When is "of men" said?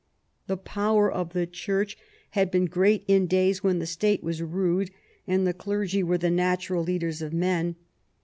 7.21-7.75